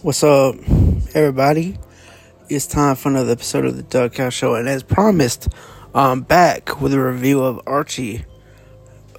What's 0.00 0.22
up, 0.22 0.54
everybody? 1.12 1.76
It's 2.48 2.68
time 2.68 2.94
for 2.94 3.08
another 3.08 3.32
episode 3.32 3.64
of 3.64 3.76
the 3.76 3.82
Doug 3.82 4.12
Cow 4.12 4.28
Show, 4.28 4.54
and 4.54 4.68
as 4.68 4.84
promised, 4.84 5.48
I'm 5.92 6.20
back 6.20 6.80
with 6.80 6.94
a 6.94 7.00
review 7.00 7.42
of 7.42 7.60
Archie 7.66 8.24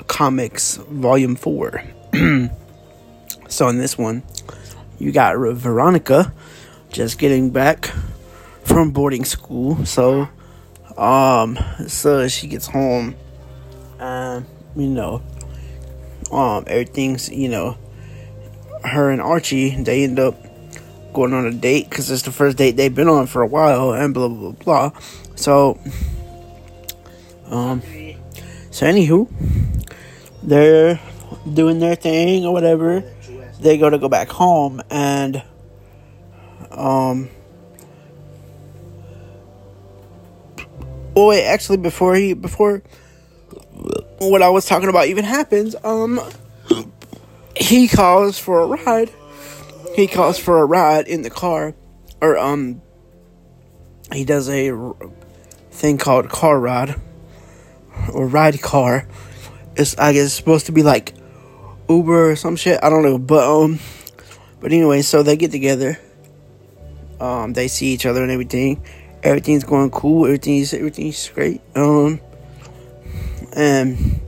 Comics 0.07 0.77
Volume 0.77 1.35
4. 1.35 1.83
so, 3.49 3.67
in 3.67 3.77
this 3.77 3.97
one, 3.97 4.23
you 4.99 5.11
got 5.11 5.35
Veronica 5.37 6.33
just 6.89 7.19
getting 7.19 7.49
back 7.49 7.91
from 8.63 8.91
boarding 8.91 9.25
school. 9.25 9.85
So, 9.85 10.29
um, 10.97 11.59
so 11.89 12.29
she 12.29 12.47
gets 12.47 12.67
home, 12.67 13.17
and 13.99 14.45
you 14.77 14.87
know, 14.87 15.21
um, 16.31 16.63
everything's 16.67 17.27
you 17.27 17.49
know, 17.49 17.77
her 18.85 19.11
and 19.11 19.21
Archie 19.21 19.75
they 19.83 20.05
end 20.05 20.19
up 20.19 20.48
going 21.13 21.33
on 21.33 21.45
a 21.45 21.51
date 21.51 21.89
because 21.89 22.09
it's 22.11 22.23
the 22.23 22.31
first 22.31 22.57
date 22.57 22.75
they've 22.77 22.93
been 22.93 23.07
on 23.07 23.27
for 23.27 23.41
a 23.41 23.47
while, 23.47 23.93
and 23.93 24.13
blah 24.13 24.27
blah 24.27 24.51
blah. 24.51 24.91
So, 25.35 25.79
um, 27.45 27.81
so 28.71 28.85
anywho, 28.85 29.29
they're 30.43 30.99
doing 31.51 31.79
their 31.79 31.95
thing 31.95 32.45
or 32.45 32.53
whatever. 32.53 33.03
They 33.59 33.77
go 33.77 33.89
to 33.89 33.97
go 33.97 34.09
back 34.09 34.29
home, 34.29 34.81
and 34.89 35.43
um. 36.71 37.29
Oh 41.15 41.27
wait, 41.27 41.45
actually, 41.45 41.77
before 41.77 42.15
he 42.15 42.33
before 42.33 42.81
what 44.19 44.41
I 44.41 44.49
was 44.49 44.65
talking 44.65 44.89
about 44.89 45.07
even 45.07 45.25
happens, 45.25 45.75
um, 45.83 46.21
he 47.55 47.87
calls 47.87 48.39
for 48.39 48.61
a 48.61 48.65
ride 48.67 49.09
he 49.99 50.07
calls 50.07 50.39
for 50.39 50.61
a 50.61 50.65
ride 50.65 51.07
in 51.07 51.23
the 51.23 51.29
car, 51.29 51.75
or 52.21 52.37
um, 52.37 52.81
he 54.13 54.23
does 54.23 54.49
a 54.49 54.71
thing 55.71 55.97
called 55.97 56.29
car 56.29 56.59
ride 56.59 56.95
or 58.13 58.27
ride 58.27 58.61
car. 58.61 59.07
It's 59.75 59.97
I 59.97 60.13
guess 60.13 60.25
it's 60.25 60.33
supposed 60.33 60.67
to 60.67 60.71
be 60.71 60.83
like 60.83 61.13
Uber 61.89 62.31
or 62.31 62.35
some 62.35 62.55
shit. 62.55 62.79
I 62.83 62.89
don't 62.89 63.03
know, 63.03 63.17
but 63.17 63.43
um, 63.43 63.79
but 64.59 64.71
anyway, 64.71 65.01
so 65.01 65.23
they 65.23 65.37
get 65.37 65.51
together. 65.51 65.99
Um, 67.19 67.53
they 67.53 67.67
see 67.67 67.87
each 67.87 68.05
other 68.05 68.23
and 68.23 68.31
everything. 68.31 68.81
Everything's 69.21 69.65
going 69.65 69.91
cool. 69.91 70.25
Everything's 70.25 70.73
everything's 70.73 71.27
great. 71.29 71.61
Um, 71.75 72.21
and 73.53 74.21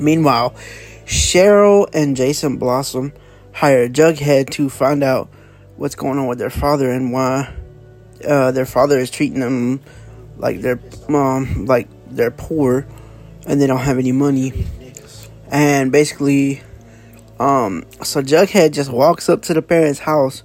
meanwhile, 0.00 0.54
Cheryl 1.04 1.88
and 1.92 2.16
Jason 2.16 2.56
Blossom 2.56 3.12
hire 3.52 3.88
Jughead 3.88 4.50
to 4.50 4.68
find 4.70 5.02
out 5.02 5.30
what's 5.76 5.94
going 5.94 6.18
on 6.18 6.26
with 6.26 6.38
their 6.38 6.50
father 6.50 6.90
and 6.90 7.12
why 7.12 7.52
uh, 8.26 8.50
their 8.52 8.66
father 8.66 8.98
is 8.98 9.10
treating 9.10 9.40
them 9.40 9.80
like 10.36 10.60
they're 10.60 10.80
um, 11.08 11.66
like 11.66 11.88
they're 12.10 12.30
poor 12.30 12.86
and 13.46 13.60
they 13.60 13.66
don't 13.66 13.80
have 13.80 13.98
any 13.98 14.12
money. 14.12 14.66
And 15.50 15.90
basically, 15.90 16.62
um, 17.38 17.84
so 18.02 18.22
Jughead 18.22 18.72
just 18.72 18.90
walks 18.90 19.28
up 19.28 19.42
to 19.42 19.54
the 19.54 19.62
parents' 19.62 20.00
house 20.00 20.42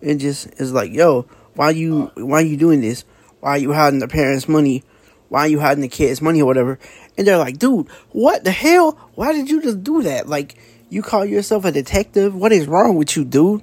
and 0.00 0.20
just 0.20 0.48
is 0.60 0.72
like, 0.72 0.92
"Yo, 0.92 1.26
why 1.54 1.70
you 1.70 2.10
why 2.16 2.40
you 2.40 2.56
doing 2.56 2.80
this? 2.80 3.04
Why 3.40 3.50
are 3.50 3.58
you 3.58 3.72
hiding 3.72 4.00
the 4.00 4.08
parents' 4.08 4.48
money? 4.48 4.84
Why 5.28 5.40
are 5.40 5.48
you 5.48 5.60
hiding 5.60 5.82
the 5.82 5.88
kids' 5.88 6.20
money 6.20 6.42
or 6.42 6.46
whatever?" 6.46 6.78
And 7.16 7.26
they're 7.26 7.38
like, 7.38 7.58
"Dude, 7.58 7.88
what 8.10 8.44
the 8.44 8.50
hell? 8.50 8.98
Why 9.14 9.32
did 9.32 9.50
you 9.50 9.62
just 9.62 9.82
do 9.82 10.02
that? 10.02 10.28
Like, 10.28 10.56
you 10.92 11.00
call 11.00 11.24
yourself 11.24 11.64
a 11.64 11.72
detective? 11.72 12.34
What 12.34 12.52
is 12.52 12.66
wrong 12.66 12.96
with 12.96 13.16
you, 13.16 13.24
dude? 13.24 13.62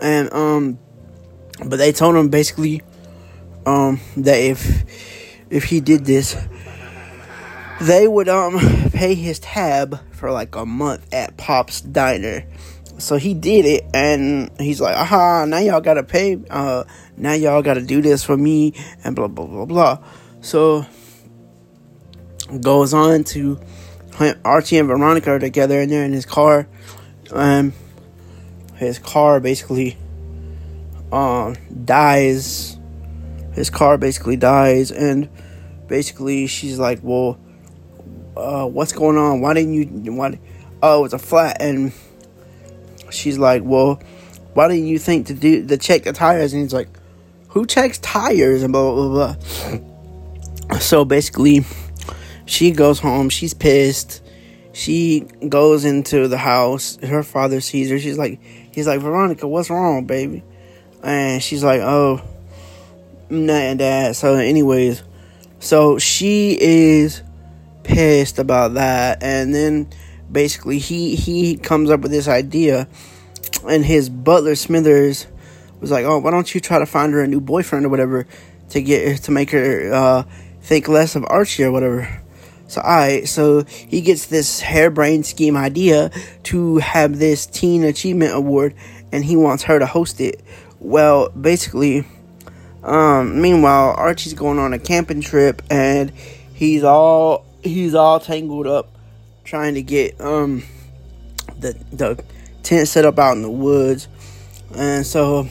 And 0.00 0.30
um 0.34 0.78
but 1.64 1.76
they 1.76 1.92
told 1.92 2.14
him 2.14 2.28
basically 2.28 2.82
um 3.64 4.00
that 4.18 4.38
if 4.38 4.84
if 5.48 5.64
he 5.64 5.80
did 5.80 6.04
this 6.04 6.36
they 7.80 8.06
would 8.06 8.28
um 8.28 8.58
pay 8.92 9.14
his 9.14 9.38
tab 9.38 9.98
for 10.12 10.30
like 10.30 10.54
a 10.54 10.66
month 10.66 11.06
at 11.10 11.38
Pop's 11.38 11.80
diner. 11.80 12.44
So 12.98 13.16
he 13.16 13.32
did 13.32 13.64
it 13.64 13.86
and 13.94 14.50
he's 14.60 14.78
like, 14.80 14.94
aha, 14.94 15.46
now 15.46 15.58
y'all 15.58 15.80
gotta 15.80 16.02
pay 16.02 16.38
uh 16.50 16.84
now 17.16 17.32
y'all 17.32 17.62
gotta 17.62 17.80
do 17.80 18.02
this 18.02 18.22
for 18.22 18.36
me 18.36 18.74
and 19.04 19.16
blah 19.16 19.28
blah 19.28 19.46
blah 19.46 19.64
blah. 19.64 20.04
So 20.42 20.84
goes 22.60 22.92
on 22.92 23.24
to 23.24 23.58
Archie 24.44 24.78
and 24.78 24.88
Veronica 24.88 25.32
are 25.32 25.38
together 25.38 25.80
and 25.80 25.90
they're 25.90 26.04
in 26.04 26.12
his 26.12 26.26
car. 26.26 26.66
Um, 27.30 27.72
his 28.76 28.98
car 28.98 29.40
basically 29.40 29.96
um, 31.12 31.56
dies. 31.84 32.78
His 33.52 33.70
car 33.70 33.98
basically 33.98 34.36
dies, 34.36 34.90
and 34.90 35.28
basically 35.86 36.46
she's 36.46 36.78
like, 36.78 37.00
"Well, 37.02 37.38
uh, 38.36 38.66
what's 38.66 38.92
going 38.92 39.18
on? 39.18 39.40
Why 39.40 39.54
didn't 39.54 39.74
you? 39.74 40.12
Why? 40.12 40.38
Oh, 40.82 41.04
it's 41.04 41.14
a 41.14 41.18
flat." 41.18 41.60
And 41.60 41.92
she's 43.10 43.38
like, 43.38 43.62
"Well, 43.64 44.02
why 44.54 44.68
didn't 44.68 44.86
you 44.86 44.98
think 44.98 45.26
to 45.26 45.34
do 45.34 45.66
to 45.66 45.76
check 45.76 46.04
the 46.04 46.12
tires?" 46.12 46.54
And 46.54 46.62
he's 46.62 46.72
like, 46.72 46.88
"Who 47.48 47.66
checks 47.66 47.98
tires?" 47.98 48.62
And 48.62 48.72
blah 48.72 48.94
blah 48.94 49.36
blah. 49.46 50.78
So 50.78 51.04
basically 51.04 51.66
she 52.52 52.70
goes 52.70 52.98
home. 52.98 53.30
She's 53.30 53.54
pissed. 53.54 54.22
She 54.74 55.20
goes 55.48 55.86
into 55.86 56.28
the 56.28 56.36
house. 56.36 56.98
Her 57.02 57.22
father 57.22 57.62
sees 57.62 57.88
her. 57.88 57.98
She's 57.98 58.18
like, 58.18 58.42
he's 58.42 58.86
like, 58.86 59.00
Veronica, 59.00 59.48
what's 59.48 59.70
wrong, 59.70 60.04
baby? 60.04 60.44
And 61.02 61.42
she's 61.42 61.64
like, 61.64 61.80
oh, 61.80 62.20
nothing, 63.30 63.78
dad. 63.78 64.16
So, 64.16 64.34
anyways, 64.34 65.02
so 65.60 65.98
she 65.98 66.58
is 66.60 67.22
pissed 67.84 68.38
about 68.38 68.74
that. 68.74 69.22
And 69.22 69.54
then 69.54 69.88
basically 70.30 70.78
he 70.78 71.16
he 71.16 71.56
comes 71.56 71.88
up 71.88 72.00
with 72.00 72.10
this 72.10 72.28
idea, 72.28 72.86
and 73.66 73.82
his 73.82 74.10
butler 74.10 74.56
Smithers 74.56 75.26
was 75.80 75.90
like, 75.90 76.04
oh, 76.04 76.18
why 76.18 76.30
don't 76.30 76.54
you 76.54 76.60
try 76.60 76.78
to 76.78 76.86
find 76.86 77.14
her 77.14 77.22
a 77.22 77.26
new 77.26 77.40
boyfriend 77.40 77.86
or 77.86 77.88
whatever 77.88 78.26
to 78.68 78.82
get 78.82 79.22
to 79.22 79.30
make 79.30 79.50
her 79.52 79.90
uh, 79.90 80.22
think 80.60 80.86
less 80.86 81.16
of 81.16 81.24
Archie 81.28 81.64
or 81.64 81.72
whatever. 81.72 82.21
So 82.72 82.80
I 82.82 83.24
so 83.24 83.64
he 83.64 84.00
gets 84.00 84.24
this 84.24 84.60
harebrained 84.60 85.26
scheme 85.26 85.58
idea 85.58 86.10
to 86.44 86.78
have 86.78 87.18
this 87.18 87.44
teen 87.44 87.84
achievement 87.84 88.34
award 88.34 88.74
and 89.12 89.22
he 89.22 89.36
wants 89.36 89.64
her 89.64 89.78
to 89.78 89.84
host 89.84 90.22
it. 90.22 90.42
Well, 90.80 91.28
basically 91.28 92.06
um 92.82 93.42
meanwhile 93.42 93.94
Archie's 93.98 94.32
going 94.32 94.58
on 94.58 94.72
a 94.72 94.78
camping 94.78 95.20
trip 95.20 95.60
and 95.68 96.12
he's 96.54 96.82
all 96.82 97.44
he's 97.62 97.94
all 97.94 98.18
tangled 98.18 98.66
up 98.66 98.88
trying 99.44 99.74
to 99.74 99.82
get 99.82 100.18
um 100.18 100.62
the 101.58 101.76
the 101.92 102.24
tent 102.62 102.88
set 102.88 103.04
up 103.04 103.18
out 103.18 103.36
in 103.36 103.42
the 103.42 103.50
woods. 103.50 104.08
And 104.74 105.06
so 105.06 105.46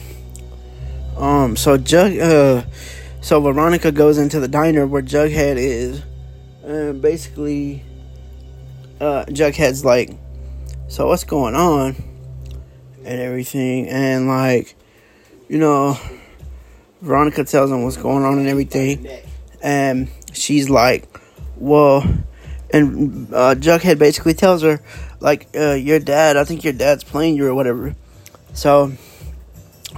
um 1.16 1.54
so 1.54 1.78
Jug 1.78 2.18
uh 2.18 2.64
so 3.20 3.40
Veronica 3.40 3.92
goes 3.92 4.18
into 4.18 4.40
the 4.40 4.48
diner 4.48 4.88
where 4.88 5.02
Jughead 5.02 5.54
is 5.56 6.02
and 6.64 7.02
basically, 7.02 7.82
uh, 9.00 9.24
Jughead's 9.26 9.84
like, 9.84 10.10
so 10.88 11.08
what's 11.08 11.24
going 11.24 11.54
on? 11.54 11.96
And 13.04 13.20
everything. 13.20 13.88
And 13.88 14.28
like, 14.28 14.76
you 15.48 15.58
know, 15.58 15.98
Veronica 17.00 17.44
tells 17.44 17.70
him 17.70 17.82
what's 17.82 17.96
going 17.96 18.24
on 18.24 18.38
and 18.38 18.46
everything. 18.46 19.08
And 19.62 20.08
she's 20.32 20.70
like, 20.70 21.08
well, 21.56 22.02
and 22.72 23.32
uh, 23.34 23.54
Jughead 23.54 23.98
basically 23.98 24.34
tells 24.34 24.62
her, 24.62 24.80
like, 25.20 25.48
uh, 25.54 25.72
your 25.72 25.98
dad, 25.98 26.36
I 26.36 26.44
think 26.44 26.64
your 26.64 26.72
dad's 26.72 27.04
playing 27.04 27.36
you 27.36 27.46
or 27.46 27.54
whatever. 27.54 27.94
So 28.54 28.92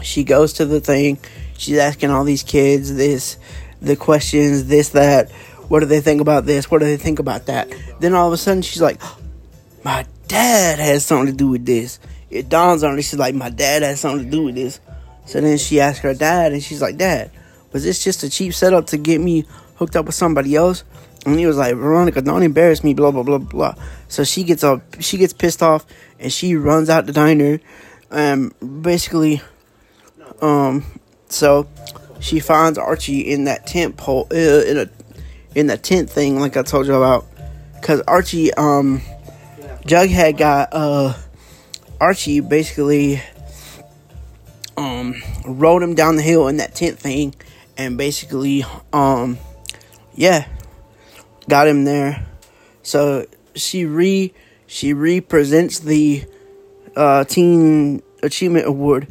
she 0.03 0.25
goes 0.25 0.55
to 0.55 0.65
the 0.65 0.81
thing. 0.81 1.19
She's 1.57 1.79
asking 1.79 2.11
all 2.11 2.25
these 2.25 2.43
kids 2.43 2.95
this, 2.95 3.39
the 3.81 3.97
questions, 3.97 4.67
this, 4.67 4.91
that 4.91 5.31
what 5.69 5.81
do 5.81 5.87
they 5.87 6.01
think 6.01 6.21
about 6.21 6.47
this? 6.47 6.71
What 6.71 6.79
do 6.79 6.87
they 6.87 6.97
think 6.97 7.19
about 7.19 7.47
that? 7.47 7.73
Then 8.01 8.15
all 8.15 8.27
of 8.27 8.33
a 8.33 8.37
sudden 8.37 8.63
she's 8.63 8.83
like, 8.83 9.01
my 9.85 10.07
dad 10.29 10.79
has 10.79 11.05
something 11.05 11.27
to 11.27 11.37
do 11.37 11.49
with 11.49 11.67
this. 11.67 11.99
It 12.31 12.49
dawns 12.49 12.83
on 12.83 12.95
her. 12.95 13.03
She's 13.03 13.19
like, 13.19 13.35
my 13.35 13.51
dad 13.51 13.83
has 13.83 14.01
something 14.01 14.25
to 14.25 14.31
do 14.31 14.45
with 14.45 14.55
this. 14.55 14.81
So 15.27 15.41
then 15.41 15.57
she 15.59 15.81
asks 15.81 16.01
her 16.01 16.15
dad, 16.15 16.53
and 16.53 16.63
she's 16.63 16.83
like, 16.83 16.97
Dad, 16.97 17.31
was 17.73 17.85
this 17.85 18.03
just 18.03 18.23
a 18.23 18.31
cheap 18.31 18.53
setup 18.55 18.89
to 18.89 18.97
get 18.97 19.21
me 19.21 19.47
hooked 19.77 19.97
up 19.97 20.07
with 20.07 20.15
somebody 20.15 20.55
else? 20.55 20.85
And 21.27 21.39
he 21.39 21.47
was 21.47 21.57
like, 21.57 21.75
Veronica, 21.75 22.21
don't 22.21 22.43
embarrass 22.43 22.85
me, 22.85 22.93
blah 22.93 23.11
blah 23.11 23.23
blah 23.23 23.39
blah. 23.39 23.75
So 24.09 24.25
she 24.25 24.45
gets 24.45 24.63
up, 24.63 24.83
she 25.01 25.17
gets 25.17 25.33
pissed 25.33 25.63
off, 25.63 25.87
and 26.19 26.31
she 26.31 26.57
runs 26.57 26.91
out 26.91 27.07
the 27.07 27.13
diner. 27.13 27.61
Um, 28.11 28.53
basically, 28.83 29.41
um, 30.43 30.85
so 31.29 31.67
she 32.21 32.41
finds 32.41 32.77
Archie 32.77 33.21
in 33.21 33.45
that 33.45 33.67
tent 33.67 33.97
pole, 33.97 34.27
uh, 34.31 34.35
in 34.35 34.77
a 34.77 34.87
in 35.55 35.67
the 35.67 35.77
tent 35.77 36.11
thing, 36.11 36.41
like 36.41 36.57
I 36.57 36.63
told 36.63 36.87
you 36.87 36.95
about, 36.95 37.27
because 37.75 38.01
Archie, 38.03 38.53
um, 38.55 39.01
Jughead 39.83 40.39
got 40.39 40.71
uh, 40.73 41.15
Archie 42.01 42.41
basically, 42.41 43.23
um, 44.77 45.15
rode 45.45 45.83
him 45.83 45.95
down 45.95 46.17
the 46.17 46.23
hill 46.23 46.49
in 46.49 46.57
that 46.57 46.75
tent 46.75 46.99
thing 46.99 47.35
and 47.77 47.99
basically 47.99 48.65
um 48.93 49.39
yeah 50.15 50.47
got 51.49 51.67
him 51.67 51.85
there. 51.85 52.27
So 52.83 53.27
she 53.55 53.85
re 53.85 54.33
she 54.67 54.93
represents 54.93 55.79
the 55.81 56.25
uh, 56.97 57.25
teen 57.25 58.03
achievement 58.23 58.67
award 58.67 59.09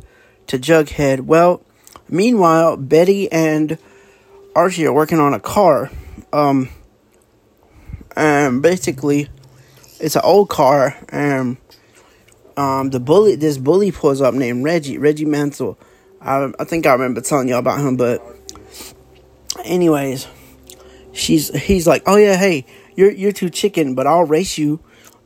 to 0.48 0.58
jughead. 0.58 1.22
Well 1.22 1.62
meanwhile 2.10 2.78
betty 2.78 3.32
and 3.32 3.78
archie 4.56 4.86
are 4.86 4.94
working 4.94 5.20
on 5.20 5.34
a 5.34 5.40
car 5.40 5.90
um 6.34 6.70
and 8.16 8.62
basically 8.62 9.30
it's 10.00 10.16
an 10.16 10.22
old 10.26 10.50
car 10.50 10.98
and 11.10 11.58
um 12.58 12.90
the 12.90 13.00
bully 13.00 13.36
this 13.36 13.58
bully 13.58 13.92
pulls 13.92 14.20
up 14.20 14.34
named 14.34 14.64
reggie 14.64 14.98
reggie 14.98 15.26
mantle 15.26 15.78
i, 16.22 16.52
I 16.60 16.64
think 16.66 16.86
i 16.86 16.92
remember 16.92 17.22
telling 17.22 17.48
y'all 17.48 17.60
about 17.60 17.80
him 17.80 17.96
but 17.96 18.22
anyways 19.64 20.28
she's 21.14 21.56
he's 21.64 21.88
like 21.88 22.04
oh 22.06 22.18
yeah 22.18 22.36
hey 22.36 22.66
you're 22.96 23.12
you're 23.12 23.32
too 23.32 23.50
chicken 23.50 23.96
but 23.96 24.06
i'll 24.08 24.26
race 24.26 24.58
you. 24.58 24.80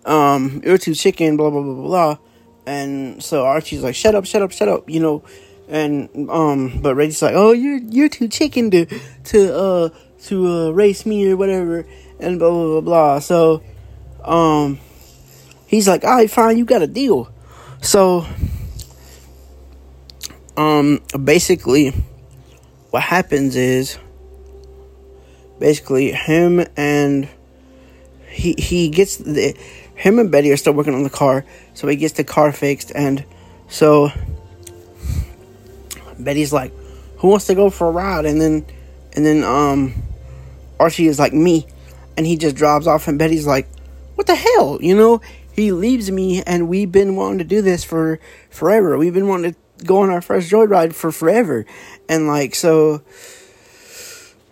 Um 0.05 0.61
you're 0.63 0.77
too 0.77 0.93
chicken 0.93 1.35
blah 1.37 1.49
blah 1.49 1.61
blah 1.61 1.73
blah 1.73 1.87
blah. 1.87 2.17
And 2.65 3.23
so 3.23 3.45
archie's 3.45 3.83
like 3.83 3.95
shut 3.95 4.15
up 4.15 4.25
shut 4.25 4.41
up 4.41 4.51
shut 4.51 4.67
up 4.67 4.89
you 4.89 4.99
know? 4.99 5.23
And 5.67 6.29
um 6.29 6.79
but 6.81 6.95
reggie's 6.95 7.21
like 7.21 7.33
oh 7.35 7.51
you're 7.51 7.79
you're 7.79 8.09
too 8.09 8.27
chicken 8.27 8.71
to 8.71 8.85
to 9.25 9.57
uh 9.57 9.89
to 10.27 10.47
uh 10.47 10.69
race 10.71 11.05
me 11.05 11.29
or 11.29 11.37
whatever 11.37 11.85
and 12.19 12.39
blah 12.39 12.49
blah 12.49 12.67
blah 12.67 12.81
blah 12.81 13.19
so 13.19 13.61
um 14.23 14.79
he's 15.67 15.87
like 15.87 16.03
all 16.03 16.15
right 16.15 16.31
fine 16.31 16.57
you 16.57 16.65
got 16.65 16.81
a 16.81 16.87
deal 16.87 17.31
so 17.81 18.25
um 20.55 21.01
basically 21.23 21.93
what 22.91 23.03
happens 23.03 23.55
is 23.55 23.97
basically 25.59 26.11
him 26.11 26.65
and 26.75 27.27
he 28.29 28.55
he 28.57 28.89
gets 28.89 29.17
the 29.17 29.57
him 29.97 30.19
and 30.19 30.31
Betty 30.31 30.51
are 30.51 30.57
still 30.57 30.73
working 30.73 30.93
on 30.93 31.03
the 31.03 31.09
car, 31.09 31.43
so 31.73 31.87
he 31.87 31.95
gets 31.95 32.13
the 32.13 32.23
car 32.23 32.51
fixed, 32.51 32.91
and 32.93 33.25
so 33.67 34.11
Betty's 36.19 36.53
like, 36.53 36.71
"Who 37.17 37.29
wants 37.29 37.47
to 37.47 37.55
go 37.55 37.71
for 37.71 37.87
a 37.87 37.91
ride?" 37.91 38.25
And 38.25 38.39
then 38.39 38.65
and 39.13 39.25
then 39.25 39.43
um 39.43 39.95
Archie 40.79 41.07
is 41.07 41.19
like 41.19 41.33
me, 41.33 41.67
and 42.15 42.25
he 42.25 42.37
just 42.37 42.55
drives 42.55 42.87
off, 42.87 43.07
and 43.07 43.19
Betty's 43.19 43.47
like, 43.47 43.67
"What 44.15 44.27
the 44.27 44.35
hell?" 44.35 44.79
You 44.81 44.95
know, 44.95 45.21
he 45.53 45.71
leaves 45.71 46.11
me, 46.11 46.43
and 46.43 46.67
we've 46.67 46.91
been 46.91 47.15
wanting 47.15 47.39
to 47.39 47.43
do 47.43 47.61
this 47.61 47.83
for 47.83 48.19
forever. 48.49 48.97
We've 48.97 49.13
been 49.13 49.27
wanting 49.27 49.53
to 49.53 49.85
go 49.85 50.01
on 50.01 50.09
our 50.09 50.21
first 50.21 50.51
joyride 50.51 50.93
for 50.93 51.11
forever, 51.11 51.65
and 52.09 52.27
like 52.27 52.55
so 52.55 53.01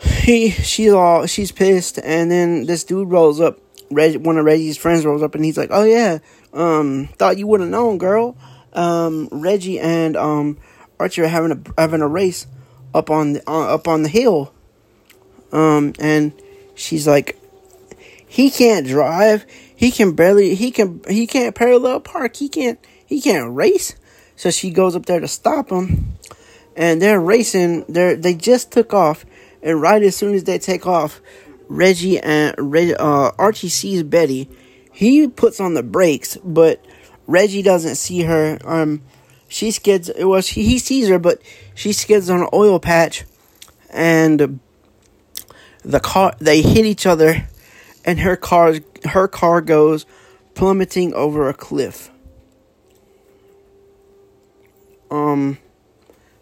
he 0.06 0.50
she's 0.50 0.92
all 0.92 1.25
she's 1.25 1.51
pissed 1.51 2.00
and 2.04 2.30
then 2.30 2.66
this 2.66 2.83
dude 2.83 3.10
rolls 3.10 3.39
up 3.39 3.60
Reg, 3.92 4.25
one 4.25 4.38
of 4.38 4.45
Reggie's 4.45 4.77
friends 4.77 5.06
rolls 5.06 5.24
up 5.24 5.36
and 5.36 5.45
he's 5.45 5.57
like 5.57 5.69
oh 5.72 5.83
yeah 5.83 6.19
um 6.54 7.10
thought 7.18 7.38
you 7.38 7.48
would 7.48 7.62
have 7.62 7.69
known 7.69 7.98
girl 7.98 8.38
um 8.74 9.30
Reggie 9.31 9.80
and 9.80 10.16
um 10.16 10.57
Archie 11.00 11.22
are 11.22 11.27
having 11.27 11.51
a 11.51 11.81
having 11.81 12.01
a 12.01 12.07
race 12.07 12.48
up 12.94 13.10
on 13.10 13.33
the 13.33 13.50
uh, 13.50 13.74
up 13.74 13.88
on 13.88 14.04
the 14.04 14.10
hill 14.10 14.54
um 15.56 15.94
and 16.00 16.34
she's 16.75 17.07
like 17.07 17.40
he 18.28 18.50
can't 18.50 18.86
drive 18.86 19.46
he 19.75 19.92
can 19.92 20.13
barely 20.13 20.56
he 20.56 20.72
can 20.72 21.02
he 21.07 21.25
can't 21.25 21.56
parallel 21.56 22.00
park 22.00 22.36
he 22.36 22.50
can't 22.50 22.80
he 23.06 23.22
can't 23.22 23.56
race 23.56 23.96
so 24.36 24.52
she 24.52 24.69
goes 24.69 24.96
up 24.96 25.06
there 25.06 25.19
to 25.19 25.28
stop 25.28 25.69
him 25.69 26.18
and 26.75 27.02
they're 27.02 27.19
racing 27.19 27.86
They're. 27.88 28.16
they 28.16 28.36
just 28.36 28.72
took 28.72 28.94
off 28.94 29.25
and 29.66 29.81
right 29.81 30.04
as 30.04 30.16
soon 30.16 30.36
as 30.36 30.44
they 30.44 30.60
take 30.60 30.86
off, 30.86 31.19
Reggie 31.68 32.19
and 32.19 32.56
uh, 33.00 33.31
Archie 33.38 33.68
sees 33.68 34.04
Betty. 34.04 34.48
He 34.94 35.28
puts 35.28 35.60
on 35.60 35.74
the 35.74 35.84
brakes, 35.84 36.38
but 36.44 36.86
Reggie 37.25 37.63
doesn't 37.63 37.96
see 37.96 38.22
her. 38.22 38.60
Um, 38.63 39.01
she 39.50 39.72
skids. 39.72 40.08
It 40.10 40.25
was 40.25 40.50
he, 40.50 40.63
he 40.63 40.78
sees 40.78 41.10
her, 41.10 41.18
but 41.18 41.42
she 41.74 41.92
skids 41.92 42.30
on 42.30 42.42
an 42.42 42.50
oil 42.54 42.80
patch, 42.80 43.25
and 43.90 44.60
the 45.86 46.00
car 46.00 46.36
they 46.40 46.62
hit 46.62 46.86
each 46.86 47.06
other, 47.06 47.48
and 48.04 48.20
her 48.20 48.36
car 48.36 48.76
her 49.06 49.28
car 49.28 49.62
goes 49.62 50.06
plummeting 50.56 51.14
over 51.14 51.48
a 51.48 51.54
cliff. 51.54 52.10
Um, 55.12 55.60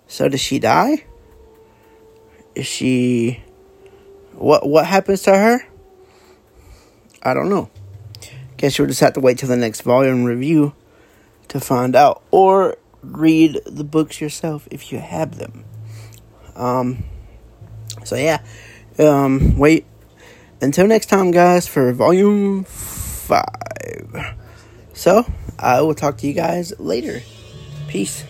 so 0.08 0.30
does 0.30 0.40
she 0.40 0.60
die? 0.60 1.06
Is 2.56 2.66
she 2.66 3.44
what 4.34 4.68
what 4.68 4.86
happens 4.86 5.24
to 5.24 5.36
her? 5.36 5.68
I 7.22 7.34
don't 7.34 7.50
know. 7.50 7.70
Guess 8.58 8.78
you'll 8.78 8.88
just 8.88 9.02
have 9.02 9.14
to 9.14 9.20
wait 9.20 9.40
till 9.40 9.50
the 9.50 9.58
next 9.58 9.82
volume 9.82 10.24
review 10.24 10.74
to 11.50 11.60
find 11.60 11.96
out 11.96 12.24
or 12.32 12.78
read 13.02 13.60
the 13.66 13.84
books 13.84 14.22
yourself 14.22 14.68
if 14.72 14.92
you 14.92 15.00
have 15.00 15.38
them. 15.38 15.66
Um 16.56 17.04
so 18.06 18.16
yeah. 18.16 18.42
Um 19.00 19.58
wait 19.58 19.86
until 20.62 20.88
next 20.88 21.08
time 21.08 21.32
guys 21.32 21.68
for 21.68 21.92
volume 21.94 22.64
5. 22.64 23.44
So, 24.94 25.26
I 25.60 25.82
will 25.82 25.96
talk 25.96 26.18
to 26.20 26.28
you 26.28 26.34
guys 26.34 26.74
later. 26.80 27.22
Peace. 27.88 28.24